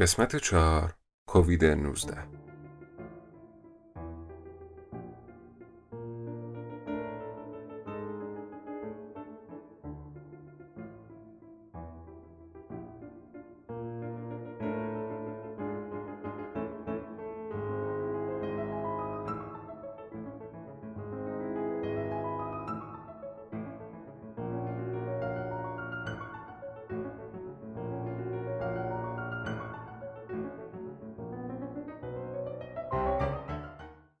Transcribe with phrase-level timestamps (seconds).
[0.00, 0.94] قسمت چهار
[1.28, 2.16] کووید 19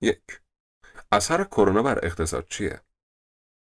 [0.02, 0.40] یک
[1.12, 2.80] اثر کرونا بر اقتصاد چیه؟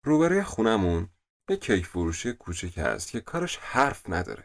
[0.04, 1.10] روبروی خونمون
[1.50, 4.44] یه کیک فروشی کوچیک هست که کارش حرف نداره.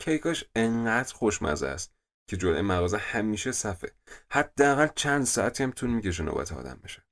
[0.00, 1.94] کیکاش انقدر خوشمزه است
[2.30, 3.92] که جلوی مغازه همیشه صفه.
[4.30, 7.02] حداقل چند ساعتی هم طول می‌کشه نوبت آدم بشه.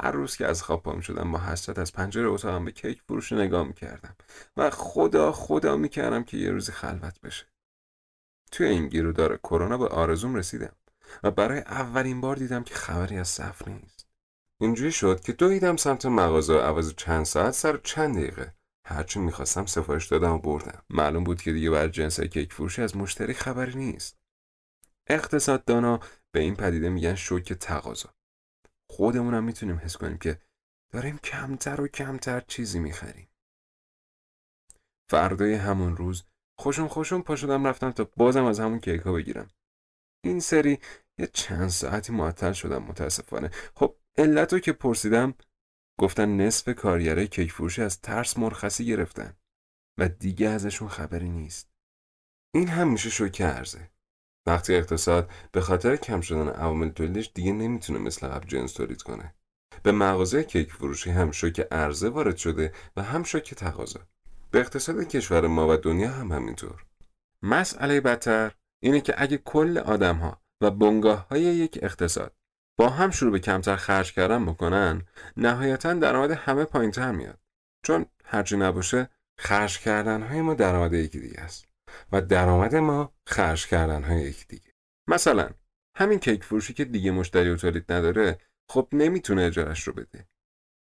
[0.00, 3.32] هر روز که از خواب پا شدم با حسرت از پنجره اتاقم به کیک فروش
[3.32, 4.16] نگاه می‌کردم
[4.56, 7.46] و خدا خدا می‌کردم که یه روزی خلوت بشه.
[8.52, 10.76] توی این گیرو داره کرونا به آرزوم رسیدم.
[11.22, 14.06] و برای اولین بار دیدم که خبری از صف نیست.
[14.60, 18.54] اینجوری شد که دویدم سمت مغازه و عوض چند ساعت سر چند دقیقه.
[18.86, 20.82] هرچی می‌خواستم سفارش دادم و بردم.
[20.90, 24.18] معلوم بود که دیگه بر جنس کیک فروشی از مشتری خبری نیست.
[25.06, 26.00] اقتصاد دانا
[26.32, 28.14] به این پدیده میگن شوک تقاضا.
[28.90, 30.40] خودمونم می‌تونیم حس کنیم که
[30.92, 33.28] داریم کمتر و کمتر چیزی می‌خریم.
[35.10, 36.24] فردای همون روز
[36.58, 39.50] خوشون خوشون پا شدم رفتم تا بازم از همون کیک ها بگیرم.
[40.24, 40.78] این سری
[41.18, 43.50] یه چند ساعتی معطل شدم متاسفانه.
[43.74, 45.34] خب علت رو که پرسیدم
[45.98, 49.36] گفتن نصف کارگرای کیک فروشی از ترس مرخصی گرفتن
[49.98, 51.70] و دیگه ازشون خبری نیست.
[52.54, 53.90] این هم میشه شوکه ارزه.
[54.46, 59.34] وقتی اقتصاد به خاطر کم شدن عوامل تولیدش دیگه نمی‌تونه مثل قبل جنس تولید کنه.
[59.82, 64.00] به مغازه کیک فروشی هم شوک ارزه وارد شده و هم شوک تقاضا.
[64.50, 66.86] به اقتصاد کشور ما و دنیا هم همینطور.
[67.42, 72.36] مسئله بدتر اینه که اگه کل آدم ها و بنگاه های یک اقتصاد.
[72.78, 75.02] با هم شروع به کمتر خرج کردن بکنن
[75.36, 77.38] نهایتا درآمد همه پایین تر میاد.
[77.82, 79.08] چون هرچی نباشه
[79.38, 81.68] خرج کردن های ما درآمد یکی دیگه است
[82.12, 84.72] و درآمد ما خرج کردن های یکی دیگه.
[85.08, 85.50] مثلا
[85.96, 88.38] همین کیک فروشی که دیگه مشتری و تولید نداره
[88.70, 90.28] خب نمی‌تونه اجارش رو بده.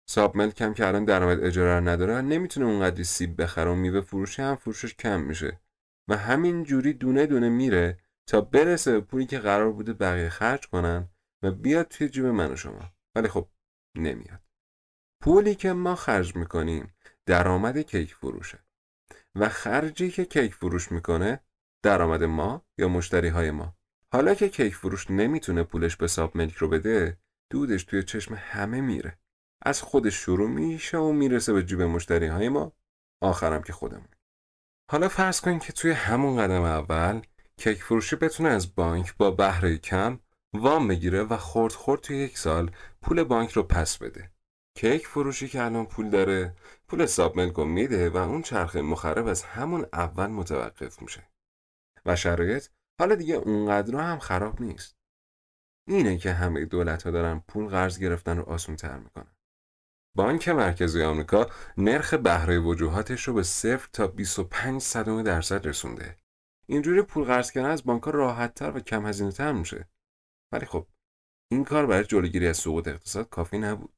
[0.08, 4.00] ساب ملک هم که الان درآمد اجاره رو نداره نمی‌تونه اونقدری سیب بخره و میوه
[4.00, 5.60] فروشی هم فروشش کم میشه.
[6.08, 7.98] و همین جوری دونه دونه میره
[8.30, 11.08] تا برسه به پولی که قرار بوده بقیه خرج کنن
[11.42, 12.92] و بیاد توی جیب من و شما.
[13.14, 13.48] ولی خب
[13.96, 14.40] نمیاد.
[15.22, 16.94] پولی که ما خرج می‌کنیم
[17.26, 18.58] درآمد کیک فروشه.
[19.34, 21.40] و خرجی که کیک فروش می‌کنه
[21.82, 23.76] درآمد ما یا مشتری های ما.
[24.12, 27.18] حالا که کیک فروش نمی‌تونه پولش به ساب ملک رو بده
[27.50, 29.18] دودش توی چشم همه میره.
[29.62, 32.72] از خودش شروع میشه و می‌رسه به جیب مشتری های ما.
[33.22, 34.08] آخرم که خودمون.
[34.90, 37.22] حالا فرض کنید که توی همون قدم اول
[37.60, 40.20] کیک فروشی بتونه از بانک با بهره کم
[40.52, 42.70] وام بگیره و خورد خورد توی یک سال
[43.02, 44.30] پول بانک رو پس بده.
[44.74, 46.56] کیک فروشی که الان پول داره
[46.88, 51.28] پول ساب ملک رو میده و اون چرخه مخرب از همون اول متوقف میشه.
[52.06, 52.68] و شرایط
[53.00, 54.96] حالا دیگه اونقدر هم خراب نیست.
[55.88, 59.36] اینه که همه دولت ها دارن پول قرض گرفتن رو آسون تر می‌کنن.
[60.16, 66.16] بانک مرکزی آمریکا نرخ بهره وجوهاتش رو به صفر تا 25 صدم درصد رسونده.
[66.70, 69.88] اینجوری پول قرض کردن از بانک راحتتر و کم هزینه تر میشه.
[70.52, 70.86] ولی خب
[71.52, 73.94] این کار برای جلوگیری از سقوط اقتصاد کافی نبود.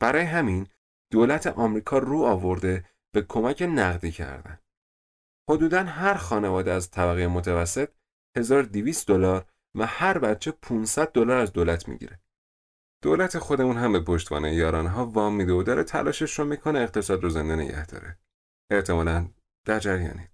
[0.00, 0.66] برای همین
[1.12, 4.58] دولت آمریکا رو آورده به کمک نقدی کردن.
[5.50, 7.90] حدودا هر خانواده از طبقه متوسط
[8.36, 9.46] 1200 دلار
[9.78, 12.20] و هر بچه 500 دلار از دولت می‌گیره.
[13.02, 17.30] دولت خودمون هم به پشتوانه یارانها وام میده و داره تلاشش رو می‌کنه اقتصاد رو
[17.30, 18.18] زنده نگه داره.
[18.70, 19.28] احتمالا
[19.66, 20.31] در جریانید.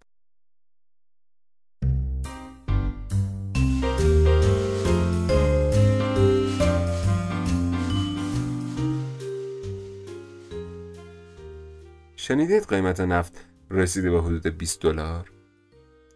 [12.29, 15.33] شنیدید قیمت نفت رسیده به حدود 20 دلار؟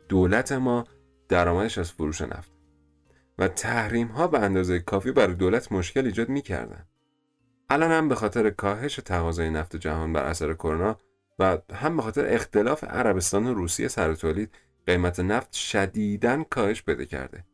[0.08, 0.84] دولت ما
[1.28, 2.52] درآمدش از فروش نفت
[3.38, 6.86] و تحریم ها به اندازه کافی برای دولت مشکل ایجاد می‌کردن.
[7.70, 10.98] الان هم به خاطر کاهش تقاضای نفت جهان بر اثر کرونا
[11.38, 14.54] و هم به خاطر اختلاف عربستان و روسیه سر تولید
[14.86, 17.44] قیمت نفت شدیداً کاهش پیدا کرده.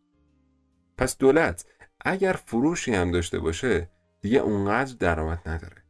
[0.96, 1.66] پس دولت
[2.00, 3.90] اگر فروشی هم داشته باشه
[4.20, 5.87] دیگه اونقدر درآمد نداره.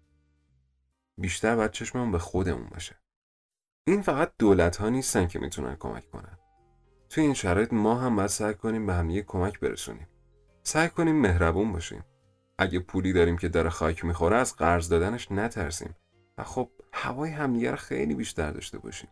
[1.18, 2.96] بیشتر باید چشممون به خودمون باشه.
[3.86, 6.38] این فقط دولت ها نیستن که می‌تونن کمک کنن.
[7.08, 10.06] توی این شرایط ما هم باید سعی کنیم به همدیگه کمک برسونیم
[10.62, 12.04] سعی کنیم مهربون باشیم
[12.58, 15.96] اگه پولی داریم که داره خاک می‌خوره از قرض دادنش نترسیم
[16.38, 19.10] و خب هوای همدیگه رو خیلی بیشتر داشته باشیم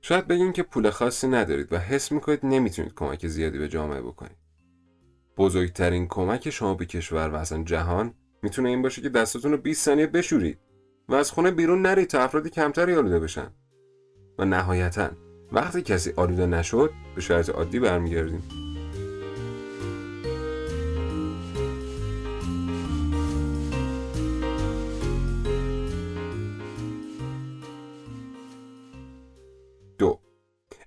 [0.00, 4.36] شاید بگین که پول خاصی ندارید و حس می‌کنید نمی‌تونید کمک زیادی به جامعه بکنید.
[5.36, 9.84] بزرگترین کمک شما به کشور و اصلا جهان می‌تونه این باشه که دستتون رو 20
[9.84, 10.58] ثانیه بشورید
[11.08, 13.50] و از خونه بیرون نرید تا افرادی کمتری آلوده بشن.
[14.38, 15.10] و نهایتا
[15.52, 18.64] وقتی کسی آلوده نشد به شرط عادی برمیگردیم.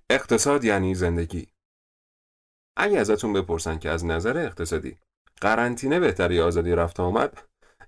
[0.10, 1.48] اقتصاد یعنی زندگی
[2.78, 4.98] اگه ازتون بپرسن که از نظر اقتصادی
[5.42, 7.38] قرنطینه بهتر یا آزادی رفت آمد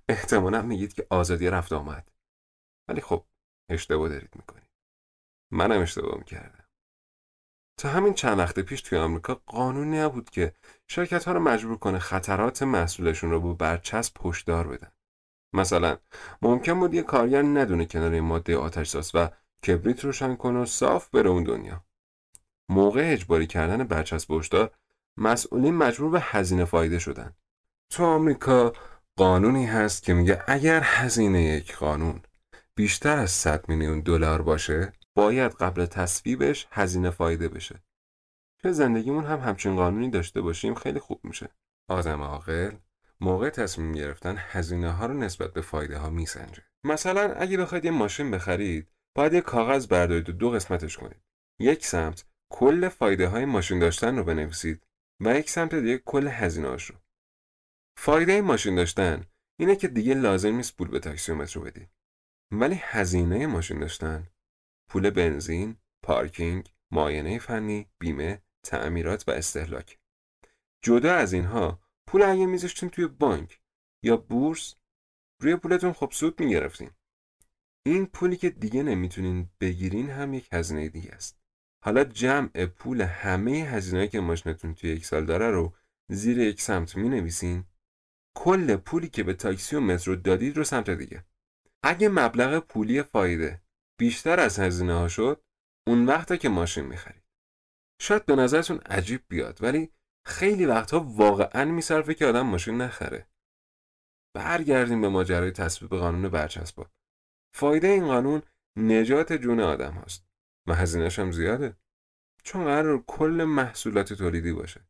[0.09, 2.11] احتمالا میگید که آزادی رفت آمد
[2.89, 3.25] ولی خب
[3.69, 4.69] اشتباه دارید می‌کنید.
[5.51, 6.65] منم اشتباه می‌کردم.
[7.77, 10.53] تا همین چند وقت پیش توی آمریکا قانونی نبود که
[10.88, 14.91] شرکت ها رو مجبور کنه خطرات محصولشون رو با برچسب پشتدار بدن.
[15.53, 15.97] مثلا
[16.41, 19.30] ممکن بود یه کارگر ندونه کنار این ماده آتش و
[19.68, 21.86] کبریت روشن کنه و صاف بره اون دنیا.
[22.69, 24.75] موقع اجباری کردن برچسب هشدار
[25.18, 27.36] مسئولین مجبور به هزینه فایده شدن.
[27.91, 28.74] تو آمریکا
[29.15, 32.21] قانونی هست که میگه اگر هزینه یک قانون
[32.79, 37.83] بیشتر از 100 میلیون دلار باشه باید قبل تصویبش هزینه فایده بشه
[38.61, 41.49] که زندگیمون هم همچین قانونی داشته باشیم خیلی خوب میشه
[41.89, 42.71] آدم عاقل
[43.21, 47.91] موقع تصمیم گرفتن هزینه ها رو نسبت به فایده ها میسنجه مثلا اگه بخواید یه
[47.91, 51.21] ماشین بخرید باید یه کاغذ بردارید و دو قسمتش کنید
[51.59, 54.83] یک سمت کل فایده های ماشین داشتن رو بنویسید
[55.19, 56.95] و یک سمت دیگه کل هزینه‌اش رو.
[57.97, 59.25] فایده ماشین داشتن
[59.59, 61.89] اینه که دیگه لازم نیست پول به تاکسیومتر رو بدید.
[62.51, 64.28] ولی هزینه ماشین داشتن
[64.90, 70.00] پول بنزین، پارکینگ، معاینه فنی، بیمه، تعمیرات و استهلاک.
[70.84, 73.62] جدا از اینها پول اگه میذاشتین توی بانک
[74.04, 74.75] یا بورس
[75.42, 76.92] روی پولتون خب سود می‌گرفتین.
[77.86, 81.40] این پولی که دیگه نمی‌تونین بگیرین هم یک هزینه دیگه است.
[81.86, 85.74] حالا جمع پول همه هزینه‌ای که ماشینتون توی یک سال داره رو
[86.12, 87.66] زیر یک سمت می نویسین
[88.38, 91.25] کل پولی که به تاکسی و مترو دادید رو سمت دیگه
[91.83, 93.61] اگه مبلغ پولی فایده
[93.99, 95.43] بیشتر از هزینه ها شد
[95.87, 97.23] اون وقته که ماشین می‌خرید.
[98.01, 99.91] شاید به نظرتون عجیب بیاد ولی
[100.25, 103.27] خیلی وقتها واقعا میصرفه که آدم ماشین نخره.
[104.35, 106.91] برگردیم به ماجرای تصویب قانون برچسبا
[107.55, 108.41] فایده این قانون
[108.77, 110.27] نجات جون آدم هاست
[110.67, 111.77] و هزینهش هم زیاده.
[112.43, 114.81] چون قرار کل محصولات تولیدی باشه.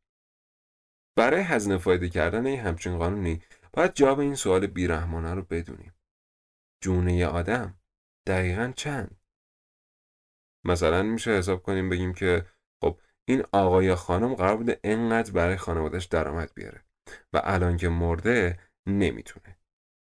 [1.18, 3.42] برای هزینه فایده کردن این همچین قانونی
[3.74, 5.94] باید جواب این سوال بیرحمانه رو بدونیم.
[6.82, 7.80] جونه آدم
[8.28, 9.20] دقیقا چند؟
[10.64, 12.46] مثلا میشه حساب کنیم بگیم که
[12.82, 16.84] خب این آقا یا خانم قرار بوده انقدر برای خانوادش درآمد بیاره
[17.34, 19.58] و الان که مرده نمی‌تونه.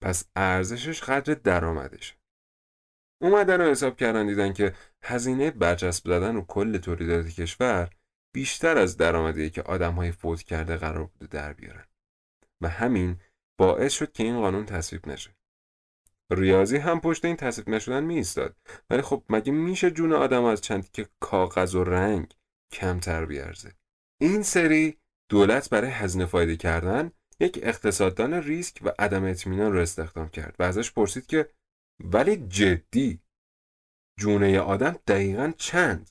[0.02, 2.14] پس ارزشش قدر درآمدشه.
[3.22, 7.90] اومدن و حساب کردن دیدن که هزینه برچسب زدن و کل تولیدات کشور
[8.34, 11.84] بیشتر از درآمدی که آدم های فوت کرده قرار بوده در بیارن.
[12.60, 13.20] و همین
[13.58, 15.30] باعث شد که این قانون تصویب نشه.
[16.30, 18.56] ریاضی هم پشت این تصویب نشدن می ایستاد.
[18.90, 22.34] ولی خب مگه میشه جون آدم از چندی که کاغذ و رنگ
[22.72, 23.72] کمتر بیارزه؟
[24.20, 24.98] این سری
[25.30, 30.62] دولت برای هزینه فایده کردن یک اقتصاددان ریسک و عدم اطمینان رو استخدام کرد و
[30.62, 31.48] ازش پرسید که
[32.04, 33.20] ولی جدی
[34.18, 36.10] جونه آدم دقیقا چند؟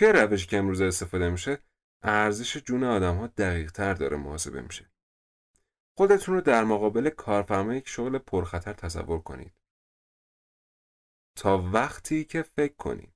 [0.00, 1.58] توی روشی که امروز استفاده میشه
[2.02, 4.90] ارزش جون آدم ها دقیق تر داره محاسبه میشه.
[5.96, 9.52] خودتون رو در مقابل کارفرمای یک شغل پرخطر تصور کنید.
[11.36, 13.14] تا وقتی که فکر کنید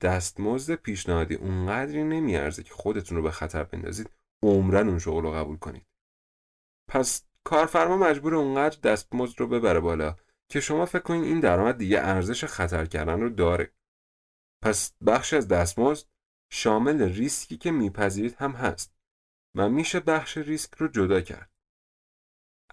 [0.00, 4.10] دستمزد پیشنهادی اونقدری نمیارزه که خودتون رو به خطر بندازید
[4.42, 5.86] عمرن اون شغل رو قبول کنید.
[6.88, 10.16] پس کارفرما مجبور اونقدر دستمزد رو ببره بالا
[10.48, 13.72] که شما فکر کنید این درآمد دیگه ارزش خطر کردن رو داره.
[14.62, 16.15] پس بخش از دستمزد
[16.52, 18.96] شامل ریسکی که میپذیرید هم هست
[19.56, 21.50] و میشه بخش ریسک رو جدا کرد.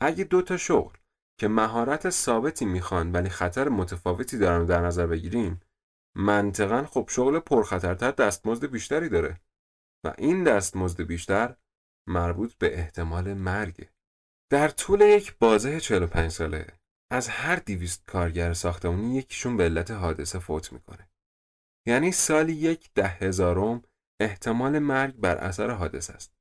[0.01, 0.97] اگه دو تا شغل
[1.39, 5.59] که مهارت ثابتی می‌خوان ولی خطر متفاوتی دارن در نظر بگیریم
[6.15, 9.41] منطقا خب شغل پرخطرتر دستمزد بیشتری داره
[10.05, 11.55] و این دستمزد بیشتر
[12.07, 13.89] مربوط به احتمال مرگ
[14.51, 16.67] در طول یک بازه 45 ساله
[17.11, 21.07] از هر دیویست کارگر ساختمانی یکیشون به علت حادثه فوت می‌کنه.
[21.87, 23.81] یعنی سالی یک ده هزارم
[24.19, 26.33] احتمال مرگ بر اثر حادثه است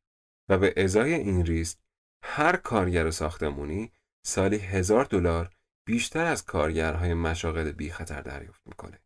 [0.48, 1.78] و به ازای این ریسک
[2.24, 3.92] هر کارگر ساختمونی
[4.26, 5.50] سالی هزار دلار
[5.86, 9.02] بیشتر از کارگرهای مشاغل بی خطر دریافت می‌کنه.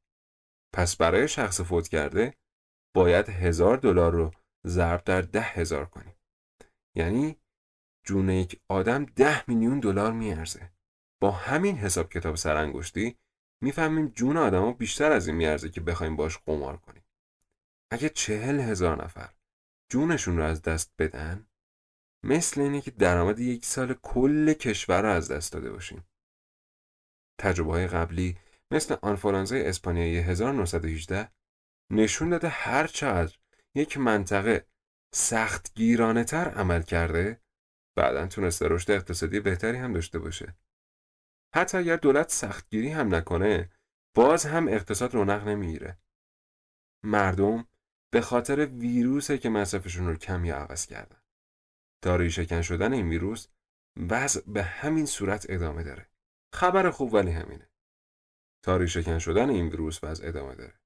[0.74, 2.34] پس برای شخص فوت کرده
[2.94, 4.30] باید هزار دلار رو
[4.66, 6.16] ضرب در ده هزار کنیم
[6.96, 7.36] یعنی
[8.06, 10.72] جون یک آدم ده میلیون دلار میارزه
[11.20, 13.18] با همین حساب کتاب سرانگشتی
[13.62, 17.04] می‌فهمیم جون آدما بیشتر از این میارزه که بخوایم باش قمار کنیم.
[17.90, 19.34] اگه چهل هزار نفر
[19.90, 21.46] جونشون رو از دست بدن
[22.24, 26.04] مثل اینه که درآمد یک سال کل کشور رو از دست داده باشیم.
[27.40, 28.38] تجربه های قبلی
[28.70, 31.32] مثل آنفولانزای اسپانیایی 1918
[31.92, 33.36] نشون داده هر چقدر
[33.74, 34.66] یک منطقه
[35.14, 37.40] سخت گیرانه تر عمل کرده
[37.96, 40.54] بعدا تونسته رشد اقتصادی بهتری هم داشته باشه.
[41.56, 43.70] حتی اگر دولت سختگیری هم نکنه
[44.14, 45.98] باز هم اقتصاد رونق نمی‌گیره.
[47.04, 47.68] مردم
[48.12, 51.20] به خاطر ویروسه که مصرفشون رو کمی عوض کردن.
[52.02, 53.48] داروی شکن شدن این ویروس
[53.96, 56.08] وضع به همین صورت ادامه داره.
[56.54, 57.68] خبر خوب ولی همینه.
[58.62, 60.80] تاری شکن شدن این ویروس وضع ادامه داره.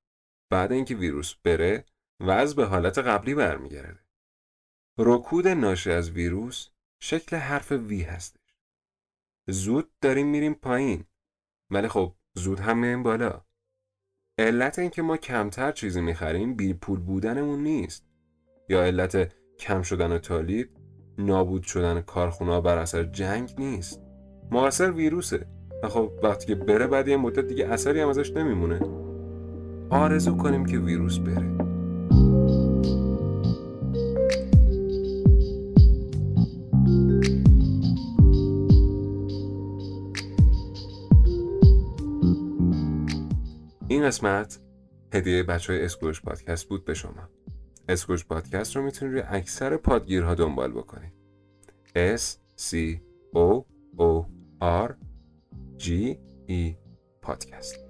[0.51, 1.85] بعد اینکه ویروس بره
[2.21, 4.05] وضع به حالت قبلی برمیگرده.
[4.99, 6.69] رکود ناشی از ویروس
[7.03, 8.40] شکل حرف وی هستش
[9.51, 11.05] زود داریم میریم پایین.
[11.71, 13.41] ولی خب زود هم میریم بالا.
[14.39, 18.07] علت اینکه ما کمتر چیزی می‌خریم بی پول بودنمون نیست.
[18.69, 20.71] یا علت کم شدن تولید
[21.19, 24.03] نابود شدن کارخونه بر اثر جنگ نیست.
[24.51, 25.47] مقصر ویروسه.
[25.83, 28.81] و خب وقتی که بره بعد یه مدت دیگه اثری هم ازش نمیمونه.
[29.91, 31.80] آرزو کنیم که ویروس بره.
[44.01, 44.59] این قسمت
[45.15, 47.29] هدیه بچه های اسکوش پادکست بود به شما.
[47.89, 51.13] اسکوش پادکست رو می‌تونید روی اکثر پادگیرها دنبال بکنید.
[52.17, 52.23] S
[52.61, 52.77] C
[53.35, 53.65] O
[53.99, 54.25] O
[54.63, 54.91] R
[55.79, 56.17] G
[56.49, 56.75] E
[57.23, 57.90] پادکست